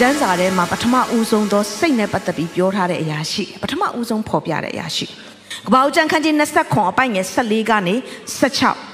[0.00, 5.06] ကျမ်းစာထဲမှာပထမဦးဆုံးသောစိတ်နဲ့ပတ်သက်ပြီးပြောထားတဲ့အရာရှိပထမဦးဆုံးဖော်ပြတဲ့အရာရှိ
[5.66, 7.94] ကပ္ပဦးကျမ်းခန်းကြီး20ခွန်အပိုင်ငယ်14ကနေ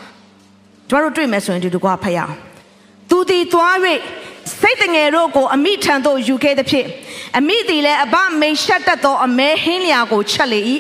[0.00, 2.34] 16တို့တို့တွေ့မယ်ဆိုရင်ဒီတကွာဖတ်ရအောင်
[3.10, 3.76] သူဒီသွား၍
[4.60, 6.88] စိတ်တငယ်တို့ကိုအမိထံသို့ယူခဲ့သည်ဖြင့်
[7.38, 10.60] အမိသည်လည်းအဘမိန်ရှက်တတ်သောအမဲဟင်းလျာကိုချက်လေ၏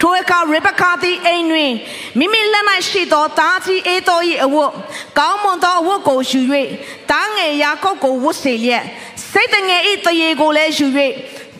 [0.00, 1.72] ထိုအခါရေဘကာသည်အိမ်တွင်
[2.18, 4.72] မိမိလက်၌ရှိသောသားကြီးအေးတော်၏အဝတ်
[5.18, 6.40] ကောင်းမွန်သောအဝတ်ကိုယူ၍
[7.10, 8.84] တားငယ်ယာကုပ်ကိုဝတ်စေလျက်
[9.30, 10.86] စိတ်တငယ်ဤတရေကိုလည်းယူ၍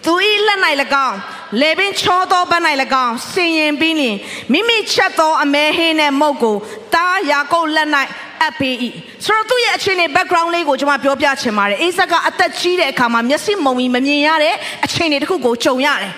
[0.05, 0.61] သူဤလက်၌၎
[1.09, 1.19] င်း
[1.61, 2.62] လေပင်ချောသောဘက်၌၎
[3.06, 4.17] င်းဆင်ရင်ပြီးလျင်
[4.53, 6.57] မိမိချက်သောအမဲဟင်းနှင့်မုတ်ကို
[6.95, 7.89] တားယာကုပ်လက်၌
[8.41, 8.75] အပ်ပေး၏
[9.25, 16.12] ဆိုတော့သူ့ရဲ့အခြေအနေ background လေးကိုကျွန်မပြောပြချင်ပါတယ်အိဇက်ကအသက်ကြီးတဲ့အခါမှာမျက်စိမုံပြီးမမြင်ရတဲ့အခြေအနေတစ်ခုကိုကြုံရတယ်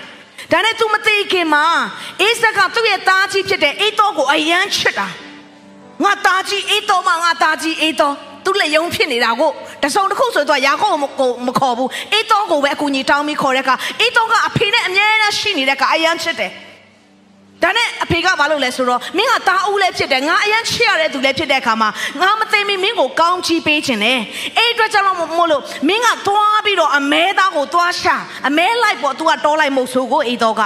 [0.54, 1.64] ဒါနဲ့ तू မသိခင်မှာ
[2.20, 5.08] အိဇက်ကသူ့ရဲ့သားကြီးဖြစ်တဲ့အိတောကိုအယမ်းချစ်တာ
[6.04, 8.12] ငါသားကြီးအိတောမှငါသားကြီးအိတော
[8.44, 9.50] သူ့လက်ယုံဖြစ်နေတာကို
[9.82, 16.50] တစုံတစ်ခုဆိုတော့ယာကုပ်ကိုမခေါ်ဘူးအိတောကိုပဲအကူကြီးတောင်းပြီးခေါ်တဲ့အခါအိတောကအဖေနဲ့အမြဲတမ်းရှိနေတဲ့အခါအယမ်းချစ်တယ်
[17.64, 21.88] ဒါနဲ့အဖေကဘာလုပ်လဲဆိုတော့မင်းကတားဦးလည်းဖြစ်တယ်ငါအရန်ချစ်ရတဲ့သူလည်းဖြစ်တဲ့အခါမှာ
[22.20, 24.20] ငါမသိမီမင်းကိုကောင်းချီးပေးခြင်းတယ်
[24.56, 28.16] အဲ့အတွက်ကြောင့်မို့လို့မင်းကသွားပြီးတော့အမဲသားကိုသွားရှာ
[28.48, 30.62] အမဲလိုက်ပေါ့ तू ကတောလိုက်မဟုတ်ဆိုကိုအေးတော့က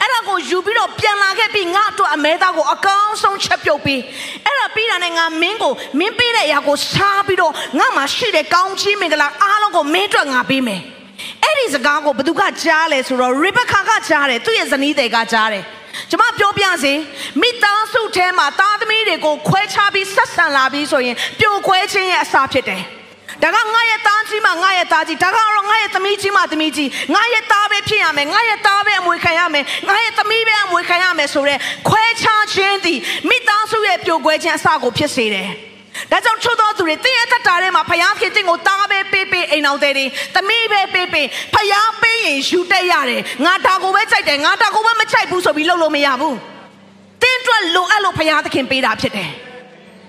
[0.00, 4.00] အဲ့ဒါကိုယူပြီးတော့ပြန်လာခဲ့ပြီးငါအတွက်အမဲသားကိုအကောင်းဆုံးချက်ပြုတ်ပြီး
[4.44, 10.82] အဲ့ဒါပြီးတာနဲ့ငါမင်းကိုမင်းပေးတဲ့အရာကိုစားပြီးတော့ငါမှရှိတဲ့ကောင်းချီးမင်္ဂလာအားလုံးကိုမင်းအတွက်ငါပေးမယ်
[11.42, 15.64] အဲ့ဒီစကားကိုဘသူကကြားလဲဆိုတော့ရီဘက်ကာကကြားတယ်သူ့ရဲ့ဇနီးတွေကကြားတယ်
[16.10, 16.92] ကျွန်မပြောပြစေ
[17.40, 22.82] မိသားစုထဲမှာသားသမီးတွေကိုခွဲခြားပြီးဆက်ဆံလာပြီးဆိုရင်ပြိုကွဲခြင်းရဲ့အစာဖြစ်တယ်
[23.42, 35.48] ဒါကငါရဲ့သားကြီးမှငါရဲ့သားကြီးဒါကတော့ငါရဲ့သမီးကြီးမှသမီးကြီးငါရဲ့သားပဲဖြစ်ရမယ်ငါရဲ့သားပဲအမွေခံရမယ်ငါရဲ့သမီးပဲအမွေခံရမယ်ဆိုတော့ခွဲခြားခြင်းသည်မိသားစုရဲ့ပြိုကွဲခြင်းအစာကိုဖြစ်စေတယ်
[36.10, 46.36] ဒါကြောင့်ချွတ်တော်သူတွေတင်းရဲ့တတာထဲမှာဖယားဖြစ်တဲ့ကိုတားပဲပေးပေးအိမ်အောင်တဲ့တွေသမီးပဲပေးပေးဖယားပေးရင်ယူတက်ရတယ်ငါဒါကိုပဲကြိုက်တယ်ငါဒါကိုပဲမကြိုက်ဘူးဆိုပြီးလုပ်လို့မရဘူး
[47.22, 49.30] တင်းအတွက်လိုအပ်လို့ဖယားသခင်ပေးတာဖြစ်တယ်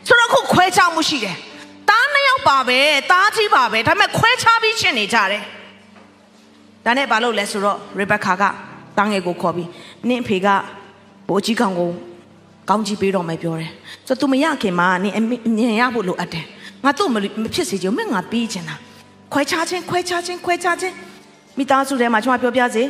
[0.07, 1.37] ဆိုတော့ခုခွဲခြားမှုရှိတယ်
[1.89, 2.79] တားနှစ်ယောက်ပါပဲ
[3.11, 5.43] တားကြီးပါပဲဒါပေမဲ့ခွဲခြားပြီးရှင်းနေကြတယ်
[6.85, 8.43] ဒါနဲ့ဘာလုပ်လဲဆိုတော့ရေဘက်ကာက
[8.97, 9.69] တားငယ်ကိုခေါ်ပြီး
[10.09, 10.47] နင့်ဖေက
[11.27, 11.91] ဘိုးကြီးကောင်ကို
[12.69, 13.71] ကောင်းကြီးပေးတော့မယ်ပြောတယ်
[14.07, 15.21] ဆိုတော့ तू မရခင်မှာနင်အ
[15.57, 16.45] မြင်ရဖို့လိုအပ်တယ်
[16.83, 17.15] ငါတို့မ
[17.53, 18.75] ဖြစ်စေချင်မင်းငါပြီးချင်တာ
[19.33, 20.95] ခွဲခြားခြင်းခွဲခြားခြင်းခွဲခြားခြင်း
[21.57, 22.83] မိသားစုထဲမှာကျွန်မပြောပြစေ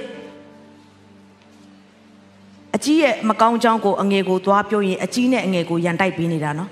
[2.75, 6.69] အကြီးရဲ့မကောင်းကြောင်းကိုအငယ်ကိုသွားပြောရင်အကြီးနဲ့အငယ်ကိုရန်တိုက်ပေးနေတာနော်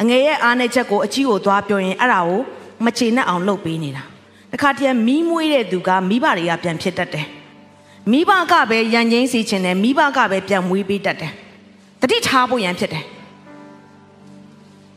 [0.00, 2.40] အငယ်ရဲ့အားနဲ့ချက်ကိုအကြီးကိုသွားပြောရင်အဲ့ဒါကို
[2.84, 4.02] မချေနဲ့အောင်လုပ်ပေးနေတာ
[4.52, 7.26] တခါတည်းမီးမွေးတဲ့သူကမိဘတွေကပြန်ဖြစ်တတ်တယ်
[8.12, 11.32] မိဘကပဲရန်ငိမ့်စီခြင်းတယ်မိဘကပဲပြန်မွေးပေးတတ်တယ်
[12.02, 13.04] တတိထားဖို့ရန်ဖြစ်တယ်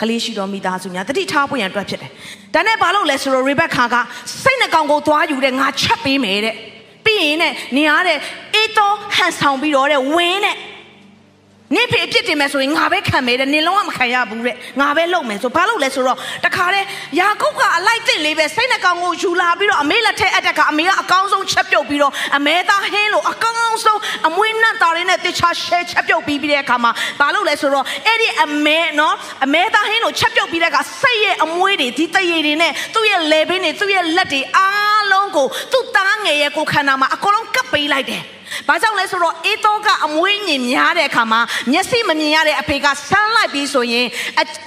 [0.02, 2.12] ကလေးရှိတော်မိသားစုများတတိထားဖို့ရန်အတွက်ဖြစ်တယ်
[2.54, 3.96] ဒါနဲ့ဘာလို့လဲဆိုတော့ရေဘက်ခါက
[4.44, 6.56] စိတ်နှကောင်ကိုသွားယူတဲ့ငါချက်ပေးမယ်တဲ့
[7.06, 8.18] ပြီးရင်နဲ့နေရတဲ့
[8.54, 10.56] အေးတော်ဟန်ဆောင်ပြီးတော့တဲ့ဝင်းတဲ့
[11.76, 16.88] နင့်ဖေအပြစ်တင်မယ်ဆိုရင်ငါပဲခံမယ်တဲ့နင်လုံးဝမခံရဘူးတဲ့ငါပဲလုပ်မယ်ဆိုဘာလို့လဲဆိုတော့တခါတည်း
[17.20, 38.24] ယာကုပ်ကအလိုက်တစ်လေးပဲစိတ်နှကောင်ကိုယူလာပြီးတော့အမေလက်ထက်အတက်ကအမေကအကောင်းဆုံးချက်ပြုတ်ပြီးတော့အမဲသားဟင်းလို့အကောင်းဆုံးအမွေးနတ်သားလေးနဲ့တခြားရှဲချက်ပြုတ်ပြီးပြီးတဲ့အခါမှာဘာလို့လဲဆိုတော့အဲ့ဒီအမဲနော်အမဲသားဟင်းလို့ချက်ပြုတ်ပြီးတဲ့အခါစိတ်ရဲ့အမွေးတွေဒီတရေတွေနဲ့သူ့ရဲ့လေပင်တွေသူ့ရဲ့လက်တွေအားလုံးကိုသူ့သားငယ်ရဲ့ကိုခန္ဓာမှာအကုန်လုံးကပ်ပေးလိုက်တယ်။
[38.68, 41.40] ဘာကြောင့်လဲဆိုတော့အေးတော့ကအမွေးညင်များတဲ့အခါမှာ
[41.72, 44.08] မျက်စိမမြင်ရတဲ့အဖေကဆန်းလိုက်ပြီးဆိုရင်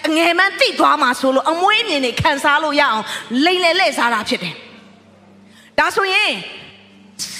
[0.06, 3.04] အငယ်မှန်းတိသွားမှာဆိုလို့အမွေးမြင်နေခံစားလို့ရအောင်
[3.44, 4.54] လိမ့်လေလဲစားတာဖြစ်တယ်။
[5.78, 6.32] ဒါဆိုရင်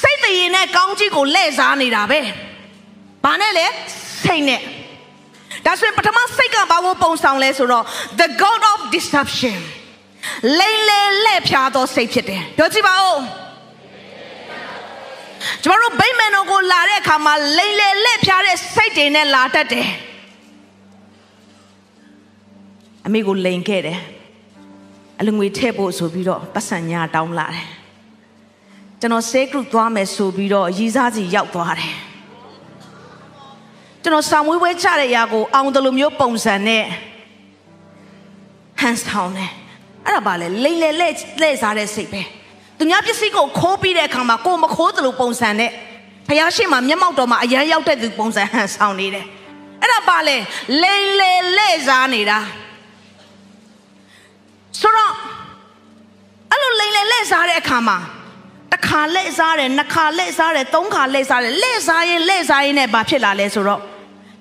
[0.01, 2.21] စိတ်တည်နဲ့ကောင်းကြီးကိုလဲစားနေတာပဲ။
[3.25, 3.67] ဘာနဲ့လဲ
[4.25, 4.61] စိတ်နဲ့
[5.67, 7.85] ဒါဆိုရင်ပထမစိတ်ကဘာကိုပုံဆောင်လဲဆိုတော့
[8.21, 9.59] the god of deception
[10.59, 13.19] လိမ့်လေလဲဖြားသောစိတ်ဖြစ်တယ်။ပြောကြည့်ပါဦး။
[15.63, 16.30] ကျမတို့ဗိမ္မာန်တော်ကို
[16.71, 19.89] လာတဲ့အခါမှာလိမ့်လေလက်ဖြားတဲ့စိတ်တွေနဲ့လာတတ်တယ်
[23.07, 23.99] အမေကိုလိန်ခဲ့တယ်
[25.19, 27.67] အလူငွေထည့်ဖို့ဆိုပြီးတော့ပတ်စံညာတောင်းလာတယ်
[29.01, 31.95] ကျွန်တော်ဆေးဂရုသွားမယ်ဆိုပြီးတော့ရည်စားစီရောက်သွားတယ်
[34.03, 36.85] ကျွန်တော်ဆောင်ဝေးပွဲချတဲ့ຢာကိုအောင်တယ်လို့မျိုးပုံစံနဲ့
[38.81, 39.51] ဟန်ဆောင်တယ်
[40.05, 41.09] အဲ့ဒါပါလေလိမ်လေလဲ
[41.43, 42.23] လဲစားတဲ့စိတ်ပဲ
[42.79, 45.71] သူများပစ္စည်းကိုခိုးပြီးတဲ့အခါမှာကိုယ်မခိုးသလိုပုံစံနဲ့
[46.31, 49.27] ဖယားရှိမှမျက်မှောက်တော်မှာအရန်ရောက်တဲ့သူပုံစံဟန်ဆောင်နေတယ်
[49.83, 50.37] အဲ့ဒါပါလေ
[50.83, 52.39] လိမ်လေလဲစားနေတာ
[54.81, 55.13] ဆိုတော့
[56.51, 57.99] အဲ့လိုလိမ်လေလဲစားတဲ့အခါမှာ
[58.73, 63.81] တစ်ခါလဲစားတယ်နှစ်ခါလဲစားတယ်သုံးခါလဲစားတယ်လဲစားရင်လဲစားရင်နဲ့ဘာဖြစ်လာလဲဆိုတော့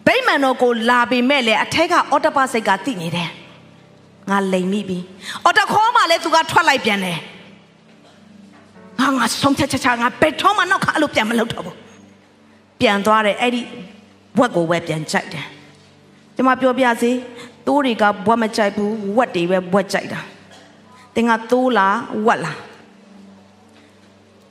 [0.08, 3.30] ဗိမာန်တော်ကိုလာပေမဲ့လေအထက်ကအော်တပစိတ်ကတိနေတယ်
[4.30, 5.00] ငါလိမ်မိပြီ
[5.44, 7.20] အော်တခေါ်မှလည်းသူကထွက်လိုက်ပြန်တယ်
[9.10, 11.78] ငါငါဆုံးချက်ချက်ချငါဘယ်ထောမှနောက်ခါအဲ့လိုပြန်မလုပ်တော့ဘူး
[12.82, 13.62] ပြန်သွားတယ်အဲ့ဒီ
[14.38, 15.46] ဘွက်ကိုပဲပြန်ကြိုက်တယ်
[16.36, 17.12] ကျွန်မပြောပြစီ
[17.68, 20.22] တိုးတွေကဘွက်မကြိုက်ဘူးဝက်တွေပဲဘွက်ကြိုက်တာ
[21.16, 22.60] တင်ကတိုးလားဝက်လား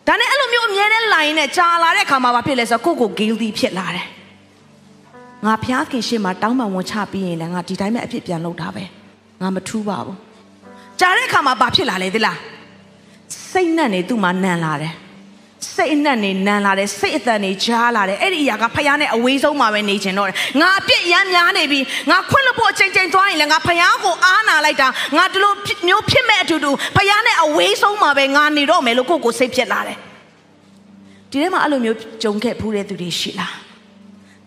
[0.06, 4.06] ဒါနဲ့အဲ့လိုမျိုးအမြဲတမ်းလိုင်းနဲ့ကြာလာတဲ့ခါမှာဘာဖြစ်လဲဆိုတော့ကိုကို guilty ဖြစ်လာတယ်
[5.46, 8.84] ငါဖျားခင်ရှေ့မှာတောင်းပန်ဝင်ချပြီးရင်လည်းငါဒီတိုင်းပဲအဖြစ်ပြန်လုပ်တာပဲ
[9.40, 10.16] ငါမထူးပါဘူး
[11.00, 12.38] ကြာတဲ့အခါမှာဘာဖြစ်လာလဲသလား
[13.52, 14.94] စိတ်နဲ့နေသူ့မှာနန်လာတယ်
[15.76, 21.80] စိတ်နဲ့နေနန်လာတယ်စိတ်အတန်နေကြားလာတယ်အဲ့ဒီအရာကဖယားနဲ့အဝေးဆုံးမှာပဲနေချင်တော့တယ်ငါအပြစ်ရမ်းများနေပြီ
[22.10, 25.52] ငါခွင့်လို့ဖို့အချိန်ချင်းသွားရင်လည်းငါဖယားကိုအားနာလိုက်တာငါဒီလို
[25.88, 29.98] မျိုးဖြစ်မဲ့အတူတူဖယားနဲ့အဝေးဆုံးမှာပဲငါနေတော့မယ်လို့ကိုယ့်ကိုစိတ်ဖြစ်လာတယ်
[31.30, 33.54] ဒီထဲမှာအဲ့လိုမျိုးကြုံခဲ့ဖူးတဲ့သူတွေရှိလား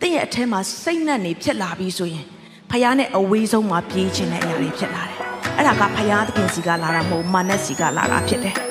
[0.01, 2.25] တင့်ရဲ့အထဲမှာစိတ်နဲ့နေဖြစ်လာပြီဆိုရင်
[2.71, 5.18] ဖယားနဲ့အဝေးဆုံးမှာပြေးခြင်းတဲ့အရာတွေဖြစ်လာတယ်
[5.57, 8.70] အဲ့ဒါကဖယားသခင်စီကလာတာမဟုတ်မာနက်စီကလာတာဖြစ်တယ်